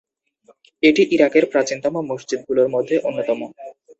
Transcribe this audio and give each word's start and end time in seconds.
এটি 0.83 1.01
ইরাকের 1.15 1.45
প্রাচীনতম 1.51 1.95
মসজিদগুলোর 2.09 2.67
মধ্যে 2.75 2.95
অন্যতম। 2.99 3.39